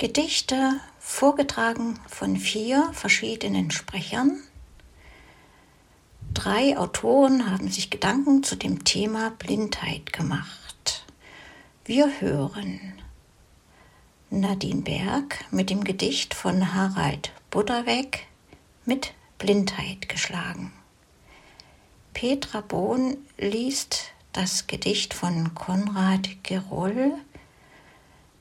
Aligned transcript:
Gedichte 0.00 0.80
vorgetragen 0.98 2.00
von 2.08 2.38
vier 2.38 2.88
verschiedenen 2.94 3.70
Sprechern. 3.70 4.40
Drei 6.32 6.78
Autoren 6.78 7.50
haben 7.50 7.68
sich 7.68 7.90
Gedanken 7.90 8.42
zu 8.42 8.56
dem 8.56 8.84
Thema 8.84 9.28
Blindheit 9.32 10.14
gemacht. 10.14 11.04
Wir 11.84 12.18
hören 12.18 12.80
Nadine 14.30 14.80
Berg 14.80 15.44
mit 15.50 15.68
dem 15.68 15.84
Gedicht 15.84 16.32
von 16.32 16.72
Harald 16.74 17.32
Butterweg 17.50 18.26
mit 18.86 19.12
Blindheit 19.36 20.08
geschlagen. 20.08 20.72
Petra 22.14 22.62
Bohn 22.62 23.18
liest 23.36 24.12
das 24.32 24.66
Gedicht 24.66 25.12
von 25.12 25.54
Konrad 25.54 26.42
Geroll 26.42 27.18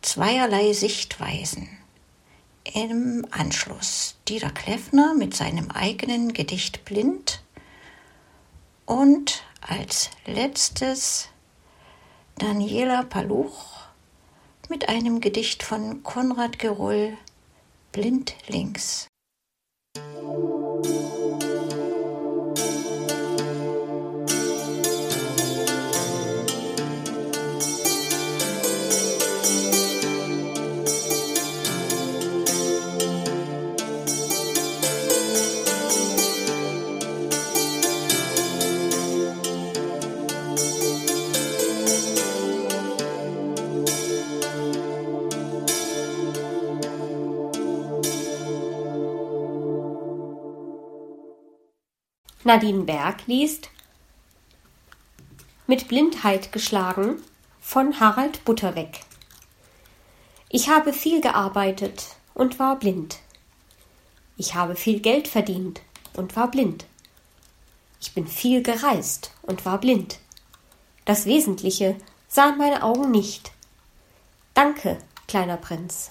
Zweierlei 0.02 0.72
Sichtweisen. 0.72 1.68
Im 2.64 3.28
Anschluss 3.32 4.16
Dieter 4.30 4.50
Kleffner 4.50 5.14
mit 5.14 5.36
seinem 5.36 5.72
eigenen 5.72 6.32
Gedicht 6.32 6.86
Blind 6.86 7.44
und 8.86 9.44
als 9.60 10.10
letztes 10.26 11.28
Daniela 12.38 13.04
Paluch 13.04 13.82
mit 14.70 14.88
einem 14.88 15.20
Gedicht 15.20 15.64
von 15.64 16.02
Konrad 16.02 16.60
Geroll 16.60 17.18
Blindlings. 17.92 19.09
Nadine 52.50 52.84
Berg 52.84 53.28
liest 53.28 53.70
Mit 55.68 55.88
Blindheit 55.88 56.52
geschlagen 56.52 57.22
von 57.62 58.00
Harald 58.00 58.44
Butterweg. 58.44 59.02
Ich 60.50 60.68
habe 60.68 60.92
viel 60.92 61.22
gearbeitet 61.22 62.16
und 62.34 62.58
war 62.58 62.80
blind. 62.80 63.20
Ich 64.36 64.56
habe 64.56 64.76
viel 64.76 65.00
Geld 65.00 65.28
verdient 65.28 65.82
und 66.14 66.36
war 66.36 66.50
blind. 66.50 66.88
Ich 68.02 68.16
bin 68.16 68.26
viel 68.26 68.64
gereist 68.64 69.30
und 69.44 69.64
war 69.68 69.78
blind. 69.78 70.18
Das 71.06 71.28
Wesentliche 71.28 71.98
sahen 72.28 72.58
meine 72.58 72.82
Augen 72.82 73.12
nicht. 73.12 73.52
Danke, 74.56 74.98
kleiner 75.28 75.58
Prinz. 75.58 76.10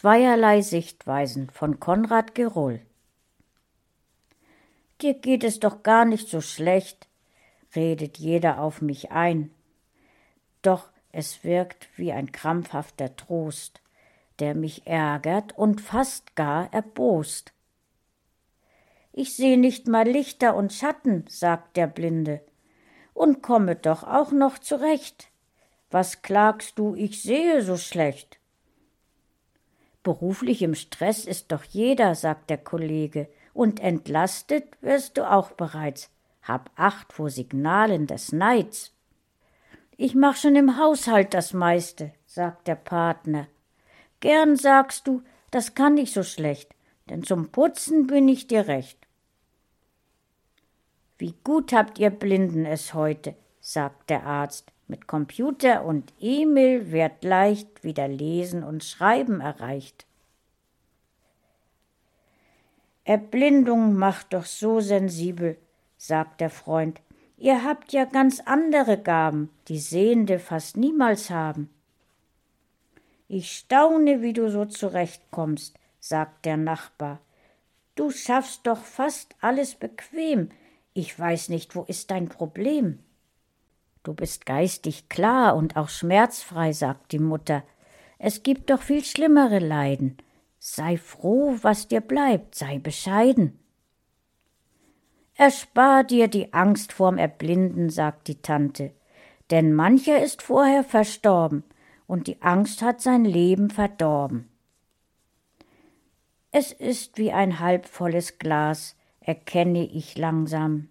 Zweierlei 0.00 0.62
Sichtweisen 0.62 1.50
von 1.50 1.78
Konrad 1.78 2.34
Geroll. 2.34 2.80
Dir 5.02 5.12
geht 5.12 5.44
es 5.44 5.60
doch 5.60 5.82
gar 5.82 6.06
nicht 6.06 6.26
so 6.26 6.40
schlecht, 6.40 7.06
redet 7.76 8.16
jeder 8.16 8.62
auf 8.62 8.80
mich 8.80 9.12
ein. 9.12 9.50
Doch 10.62 10.88
es 11.12 11.44
wirkt 11.44 11.86
wie 11.96 12.12
ein 12.12 12.32
krampfhafter 12.32 13.14
Trost, 13.14 13.82
der 14.38 14.54
mich 14.54 14.86
ärgert 14.86 15.58
und 15.58 15.82
fast 15.82 16.34
gar 16.34 16.72
erbost. 16.72 17.52
Ich 19.12 19.36
seh 19.36 19.58
nicht 19.58 19.86
mal 19.86 20.08
Lichter 20.08 20.56
und 20.56 20.72
Schatten, 20.72 21.26
sagt 21.28 21.76
der 21.76 21.88
Blinde, 21.88 22.40
und 23.12 23.42
komme 23.42 23.76
doch 23.76 24.02
auch 24.04 24.32
noch 24.32 24.58
zurecht. 24.58 25.28
Was 25.90 26.22
klagst 26.22 26.78
du, 26.78 26.94
ich 26.94 27.20
sehe 27.20 27.60
so 27.60 27.76
schlecht? 27.76 28.39
Beruflich 30.02 30.62
im 30.62 30.74
Stress 30.74 31.26
ist 31.26 31.52
doch 31.52 31.64
jeder, 31.64 32.14
sagt 32.14 32.48
der 32.50 32.58
Kollege, 32.58 33.28
und 33.52 33.80
entlastet 33.80 34.64
wirst 34.80 35.18
du 35.18 35.30
auch 35.30 35.52
bereits. 35.52 36.10
Hab 36.42 36.70
Acht 36.76 37.12
vor 37.12 37.28
Signalen 37.28 38.06
des 38.06 38.32
Neids. 38.32 38.94
Ich 39.98 40.14
mach 40.14 40.36
schon 40.36 40.56
im 40.56 40.78
Haushalt 40.78 41.34
das 41.34 41.52
meiste, 41.52 42.12
sagt 42.24 42.66
der 42.66 42.76
Partner. 42.76 43.46
Gern 44.20 44.56
sagst 44.56 45.06
du, 45.06 45.22
das 45.50 45.74
kann 45.74 45.98
ich 45.98 46.12
so 46.12 46.22
schlecht, 46.22 46.74
denn 47.10 47.22
zum 47.22 47.50
Putzen 47.50 48.06
bin 48.06 48.26
ich 48.28 48.46
dir 48.46 48.66
recht. 48.66 48.98
Wie 51.18 51.34
gut 51.44 51.74
habt 51.74 51.98
ihr 51.98 52.08
Blinden 52.08 52.64
es 52.64 52.94
heute, 52.94 53.36
sagt 53.60 54.08
der 54.08 54.24
Arzt. 54.24 54.72
Mit 54.90 55.06
Computer 55.06 55.84
und 55.84 56.12
E-Mail 56.18 56.90
wird 56.90 57.22
leicht 57.22 57.84
wieder 57.84 58.08
Lesen 58.08 58.64
und 58.64 58.82
Schreiben 58.82 59.40
erreicht. 59.40 60.04
Erblindung 63.04 63.94
macht 63.94 64.32
doch 64.32 64.46
so 64.46 64.80
sensibel, 64.80 65.56
sagt 65.96 66.40
der 66.40 66.50
Freund. 66.50 67.00
Ihr 67.36 67.62
habt 67.62 67.92
ja 67.92 68.04
ganz 68.04 68.40
andere 68.40 69.00
Gaben, 69.00 69.50
die 69.68 69.78
Sehende 69.78 70.40
fast 70.40 70.76
niemals 70.76 71.30
haben. 71.30 71.70
Ich 73.28 73.52
staune, 73.52 74.22
wie 74.22 74.32
du 74.32 74.50
so 74.50 74.64
zurechtkommst, 74.64 75.78
sagt 76.00 76.44
der 76.46 76.56
Nachbar. 76.56 77.20
Du 77.94 78.10
schaffst 78.10 78.66
doch 78.66 78.82
fast 78.82 79.36
alles 79.40 79.76
bequem. 79.76 80.48
Ich 80.94 81.16
weiß 81.16 81.48
nicht, 81.48 81.76
wo 81.76 81.84
ist 81.84 82.10
dein 82.10 82.28
Problem? 82.28 82.98
Du 84.02 84.14
bist 84.14 84.46
geistig 84.46 85.08
klar 85.08 85.56
und 85.56 85.76
auch 85.76 85.88
schmerzfrei, 85.88 86.72
sagt 86.72 87.12
die 87.12 87.18
Mutter. 87.18 87.62
Es 88.18 88.42
gibt 88.42 88.70
doch 88.70 88.82
viel 88.82 89.04
schlimmere 89.04 89.58
Leiden. 89.58 90.18
Sei 90.58 90.98
froh, 90.98 91.56
was 91.62 91.88
dir 91.88 92.02
bleibt, 92.02 92.54
sei 92.54 92.78
bescheiden. 92.78 93.58
Erspar 95.34 96.04
dir 96.04 96.28
die 96.28 96.52
Angst 96.52 96.92
vorm 96.92 97.16
Erblinden, 97.16 97.88
sagt 97.88 98.28
die 98.28 98.42
Tante, 98.42 98.92
denn 99.50 99.72
mancher 99.72 100.22
ist 100.22 100.42
vorher 100.42 100.84
verstorben 100.84 101.64
und 102.06 102.26
die 102.26 102.42
Angst 102.42 102.82
hat 102.82 103.00
sein 103.00 103.24
Leben 103.24 103.70
verdorben. 103.70 104.50
Es 106.50 106.72
ist 106.72 107.16
wie 107.16 107.32
ein 107.32 107.58
halbvolles 107.58 108.38
Glas, 108.38 108.96
erkenne 109.20 109.86
ich 109.86 110.18
langsam. 110.18 110.89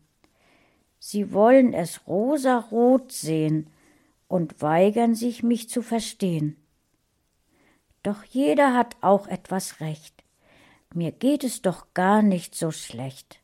Sie 1.00 1.32
wollen 1.32 1.74
es 1.74 2.06
rosarot 2.08 3.12
sehen 3.12 3.68
und 4.28 4.62
weigern 4.62 5.16
sich, 5.16 5.44
mich 5.44 5.70
zu 5.70 5.82
verstehen. 5.82 6.58
Doch 8.04 8.24
jeder 8.24 8.74
hat 8.74 8.98
auch 9.02 9.28
etwas 9.28 9.80
recht. 9.80 10.24
Mir 10.94 11.12
geht 11.12 11.44
es 11.44 11.62
doch 11.62 11.88
gar 11.94 12.22
nicht 12.22 12.56
so 12.56 12.72
schlecht. 12.72 13.40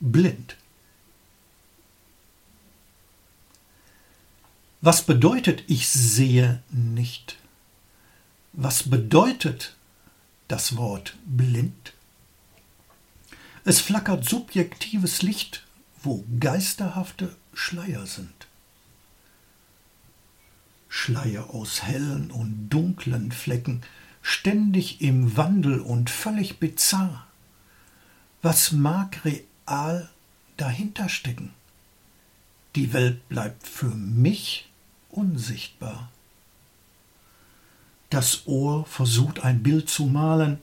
Blind. 0.00 0.56
Was 4.86 5.00
bedeutet 5.00 5.64
ich 5.66 5.88
sehe 5.88 6.62
nicht? 6.70 7.38
Was 8.52 8.82
bedeutet 8.82 9.76
das 10.46 10.76
Wort 10.76 11.16
blind? 11.24 11.94
Es 13.64 13.80
flackert 13.80 14.28
subjektives 14.28 15.22
Licht, 15.22 15.64
wo 16.02 16.22
geisterhafte 16.38 17.34
Schleier 17.54 18.04
sind. 18.04 18.46
Schleier 20.90 21.48
aus 21.54 21.84
hellen 21.84 22.30
und 22.30 22.68
dunklen 22.68 23.32
Flecken, 23.32 23.80
ständig 24.20 25.00
im 25.00 25.34
Wandel 25.38 25.80
und 25.80 26.10
völlig 26.10 26.58
bizarr. 26.58 27.26
Was 28.42 28.70
mag 28.70 29.22
real 29.24 30.10
dahinter 30.58 31.08
stecken? 31.08 31.54
Die 32.76 32.92
Welt 32.92 33.26
bleibt 33.30 33.66
für 33.66 33.88
mich 33.88 34.68
unsichtbar. 35.14 36.10
Das 38.10 38.46
Ohr 38.46 38.84
versucht 38.86 39.40
ein 39.40 39.62
Bild 39.62 39.88
zu 39.88 40.06
malen, 40.06 40.58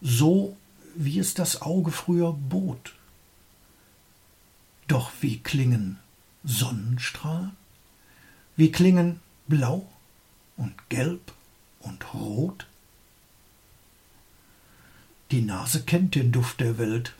so 0.00 0.56
wie 0.94 1.18
es 1.18 1.34
das 1.34 1.62
Auge 1.62 1.92
früher 1.92 2.32
bot. 2.32 2.94
Doch 4.88 5.10
wie 5.20 5.38
klingen 5.38 5.98
Sonnenstrahlen? 6.44 7.56
Wie 8.56 8.72
klingen 8.72 9.20
Blau 9.46 9.88
und 10.56 10.74
Gelb 10.88 11.32
und 11.80 12.12
rot? 12.12 12.66
Die 15.30 15.42
Nase 15.42 15.84
kennt 15.84 16.16
den 16.16 16.32
Duft 16.32 16.60
der 16.60 16.76
Welt, 16.76 17.14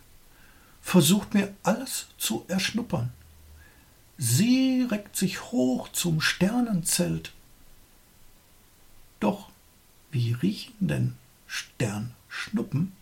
versucht 0.82 1.32
mir 1.32 1.54
alles 1.62 2.08
zu 2.18 2.44
erschnuppern. 2.48 3.12
Sie 4.22 4.86
reckt 4.90 5.16
sich 5.16 5.44
hoch 5.44 5.88
zum 5.92 6.20
Sternenzelt. 6.20 7.32
Doch 9.18 9.48
wie 10.10 10.32
riechen 10.32 10.74
denn 10.78 11.14
Sternschnuppen? 11.46 12.92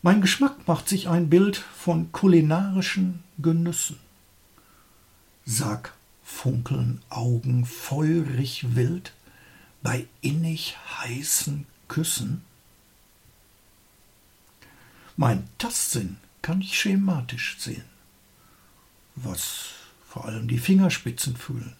Mein 0.00 0.20
Geschmack 0.20 0.68
macht 0.68 0.88
sich 0.88 1.08
ein 1.08 1.28
Bild 1.28 1.56
von 1.56 2.12
kulinarischen 2.12 3.24
Genüssen. 3.38 3.98
Sag, 5.44 5.92
funkeln 6.22 7.02
Augen 7.10 7.64
feurig 7.64 8.76
wild 8.76 9.12
bei 9.82 10.06
innig 10.20 10.76
heißen 11.00 11.66
Küssen? 11.88 12.44
Mein 15.16 15.48
Tastsinn 15.58 16.18
kann 16.42 16.60
ich 16.60 16.78
schematisch 16.78 17.56
sehen, 17.58 17.84
was 19.14 19.70
vor 20.06 20.24
allem 20.24 20.48
die 20.48 20.58
Fingerspitzen 20.58 21.36
fühlen. 21.36 21.76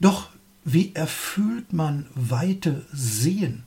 Doch 0.00 0.30
wie 0.64 0.94
erfühlt 0.94 1.72
man 1.72 2.06
weite 2.14 2.84
Seen, 2.92 3.62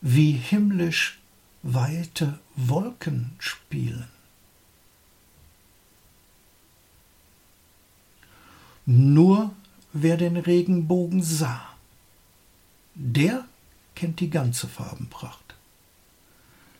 wie 0.00 0.32
himmlisch 0.32 1.18
weite 1.62 2.38
Wolken 2.56 3.32
spielen. 3.38 4.08
Nur 8.84 9.54
wer 9.92 10.16
den 10.16 10.36
Regenbogen 10.36 11.22
sah, 11.22 11.76
der 12.94 13.46
kennt 13.94 14.20
die 14.20 14.30
ganze 14.30 14.68
Farbenpracht. 14.68 15.45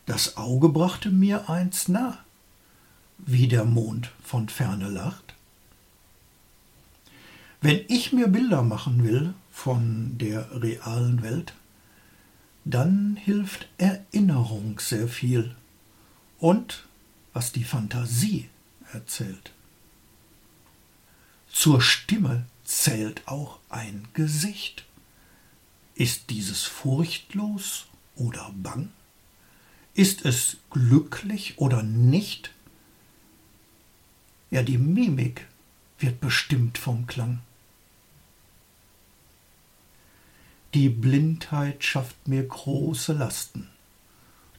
Das 0.06 0.36
Auge 0.36 0.68
brachte 0.68 1.10
mir 1.10 1.50
eins 1.50 1.88
nah, 1.88 2.18
wie 3.18 3.48
der 3.48 3.64
Mond 3.64 4.12
von 4.22 4.48
ferne 4.48 4.88
lacht. 4.88 5.34
Wenn 7.60 7.84
ich 7.88 8.12
mir 8.12 8.28
Bilder 8.28 8.62
machen 8.62 9.02
will 9.02 9.34
von 9.50 10.16
der 10.18 10.62
realen 10.62 11.22
Welt, 11.22 11.54
dann 12.64 13.16
hilft 13.16 13.68
Erinnerung 13.78 14.78
sehr 14.78 15.08
viel 15.08 15.56
und 16.38 16.86
was 17.32 17.50
die 17.52 17.64
Fantasie 17.64 18.48
erzählt. 18.92 19.52
Zur 21.50 21.80
Stimme 21.80 22.46
zählt 22.64 23.26
auch 23.26 23.58
ein 23.68 24.06
Gesicht. 24.14 24.84
Ist 25.94 26.30
dieses 26.30 26.64
furchtlos 26.64 27.86
oder 28.14 28.52
bang? 28.54 28.90
Ist 29.96 30.26
es 30.26 30.58
glücklich 30.68 31.54
oder 31.56 31.82
nicht? 31.82 32.50
Ja, 34.50 34.62
die 34.62 34.76
Mimik 34.76 35.46
wird 35.98 36.20
bestimmt 36.20 36.76
vom 36.76 37.06
Klang. 37.06 37.38
Die 40.74 40.90
Blindheit 40.90 41.82
schafft 41.82 42.28
mir 42.28 42.42
große 42.42 43.14
Lasten. 43.14 43.68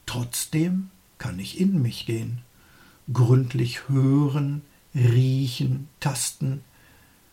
Trotzdem 0.06 0.90
kann 1.18 1.38
ich 1.38 1.60
in 1.60 1.82
mich 1.82 2.06
gehen, 2.06 2.42
gründlich 3.12 3.88
hören, 3.88 4.62
riechen, 4.92 5.88
tasten, 6.00 6.64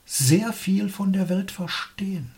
sehr 0.06 0.54
viel 0.54 0.90
von 0.90 1.12
der 1.12 1.28
Welt 1.28 1.50
verstehen. 1.50 2.34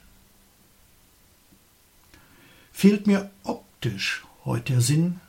Fehlt 2.72 3.06
mir 3.06 3.30
optisch 3.44 4.24
heute 4.46 4.72
der 4.72 4.82
Sinn, 4.82 5.20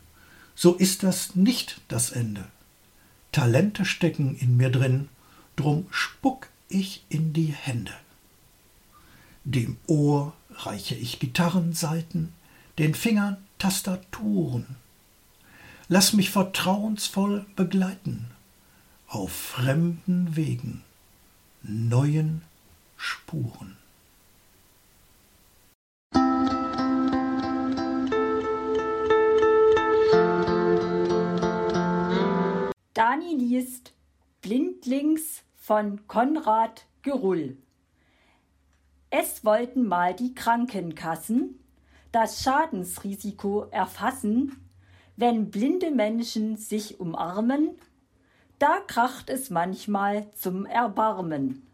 so 0.59 0.75
ist 0.75 1.05
das 1.05 1.37
nicht 1.37 1.81
das 1.87 2.11
Ende. 2.11 2.45
Talente 3.31 3.85
stecken 3.85 4.35
in 4.35 4.57
mir 4.57 4.71
drin, 4.71 5.09
drum 5.55 5.87
spuck 5.93 6.49
ich 6.69 7.05
in 7.09 7.33
die 7.33 7.53
Hände. 7.53 7.93
Dem 9.45 9.77
Ohr 9.87 10.33
reiche 10.51 10.97
ich 10.97 11.21
Gitarrensaiten, 11.21 12.33
den 12.77 12.97
Fingern 12.97 13.37
Tastaturen. 13.61 14.67
Lass 15.87 16.13
mich 16.13 16.31
vertrauensvoll 16.31 17.47
begleiten 17.55 18.27
auf 19.07 19.31
fremden 19.31 20.35
Wegen, 20.35 20.83
neuen 21.63 22.43
Spuren. 22.97 23.77
Dani 32.99 33.33
liest 33.33 33.95
Blindlings 34.41 35.45
von 35.55 36.09
Konrad 36.09 36.85
Gerull. 37.03 37.57
Es 39.09 39.45
wollten 39.45 39.87
mal 39.87 40.17
die 40.17 40.35
Krankenkassen 40.35 41.61
das 42.11 42.43
Schadensrisiko 42.43 43.67
erfassen, 43.71 44.57
wenn 45.17 45.53
blinde 45.53 45.93
Menschen 45.93 46.57
sich 46.57 46.99
umarmen, 46.99 47.77
da 48.59 48.81
kracht 48.81 49.31
es 49.31 49.49
manchmal 49.49 50.33
zum 50.33 50.67
Erbarmen. 50.67 51.69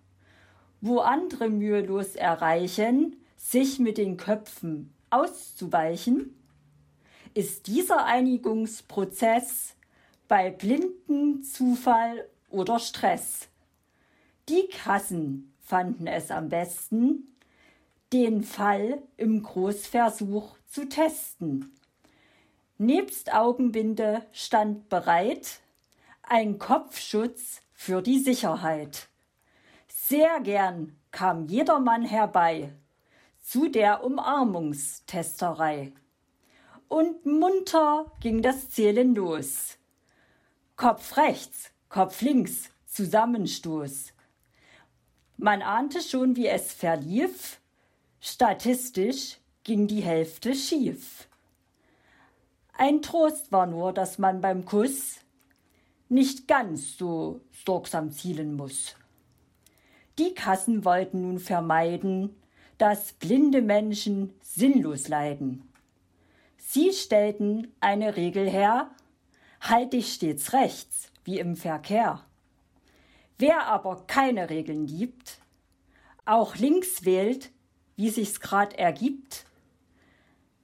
Wo 0.83 0.99
andere 0.99 1.49
mühelos 1.49 2.17
erreichen, 2.17 3.17
sich 3.39 3.79
mit 3.79 3.97
den 3.97 4.19
Köpfen 4.19 4.93
auszuweichen, 5.09 6.39
ist 7.33 7.67
dieser 7.67 8.05
Einigungsprozess 8.05 9.75
bei 10.29 10.51
Blinden 10.51 11.43
Zufall 11.43 12.29
oder 12.49 12.79
Stress. 12.79 13.49
Die 14.49 14.69
Kassen 14.69 15.55
fanden 15.61 16.07
es 16.07 16.31
am 16.31 16.49
besten, 16.49 17.37
den 18.13 18.43
Fall 18.45 19.03
im 19.17 19.43
Großversuch 19.43 20.57
zu 20.67 20.89
testen. 20.89 21.73
Nebst 22.79 23.33
Augenbinde 23.33 24.27
stand 24.33 24.89
bereit 24.89 25.61
ein 26.23 26.59
Kopfschutz 26.59 27.61
für 27.73 28.03
die 28.03 28.19
Sicherheit. 28.19 29.09
Sehr 29.89 30.41
gern 30.41 30.97
kam 31.11 31.47
jedermann 31.47 32.05
herbei 32.05 32.73
zu 33.41 33.69
der 33.69 34.05
Umarmungstesterei. 34.05 35.93
Und 36.89 37.27
munter 37.27 38.13
ging 38.21 38.43
das 38.43 38.71
Zählen 38.71 39.15
los. 39.15 39.79
Kopf 40.77 41.17
rechts, 41.17 41.71
Kopf 41.89 42.21
links, 42.21 42.71
Zusammenstoß. 42.87 44.13
Man 45.37 45.63
ahnte 45.63 46.01
schon, 46.01 46.35
wie 46.35 46.49
es 46.49 46.73
verlief. 46.73 47.61
Statistisch 48.21 49.39
ging 49.63 49.87
die 49.87 50.03
Hälfte 50.03 50.55
schief. 50.55 51.29
Ein 52.73 53.03
Trost 53.03 53.53
war 53.53 53.67
nur, 53.67 53.93
dass 53.93 54.19
man 54.19 54.41
beim 54.41 54.65
Kuss 54.65 55.21
nicht 56.09 56.49
ganz 56.49 56.99
so 56.99 57.41
sorgsam 57.65 58.11
zielen 58.11 58.57
muss. 58.57 58.97
Die 60.19 60.35
Kassen 60.35 60.85
wollten 60.85 61.23
nun 61.23 61.39
vermeiden, 61.39 62.35
dass 62.79 63.13
blinde 63.13 63.63
Menschen 63.63 64.35
sinnlos 64.43 65.07
leiden. 65.07 65.69
Sie 66.57 66.93
stellten 66.93 67.73
eine 67.81 68.17
Regel 68.17 68.51
her, 68.51 68.91
halt 69.69 69.93
dich 69.93 70.15
stets 70.15 70.53
rechts, 70.53 71.11
wie 71.25 71.39
im 71.39 71.57
Verkehr. 71.57 72.25
Wer 73.39 73.67
aber 73.67 74.07
keine 74.07 74.51
Regeln 74.51 74.87
gibt, 74.87 75.39
auch 76.25 76.57
links 76.57 77.05
wählt, 77.05 77.51
wie 77.97 78.11
sich's 78.11 78.41
grad 78.41 78.75
ergibt, 78.75 79.47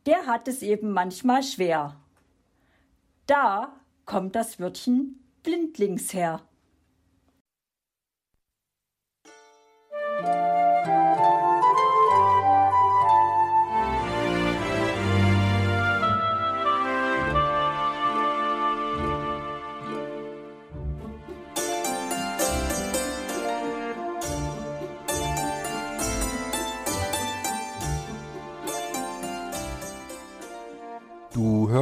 der 0.07 0.27
hat 0.27 0.49
es 0.49 0.63
eben 0.63 0.93
manchmal 0.93 1.43
schwer. 1.43 1.97
Da 3.27 3.75
kommt 4.07 4.35
das 4.35 4.59
Wörtchen 4.59 5.23
blindlings 5.43 6.13
her. 6.13 6.43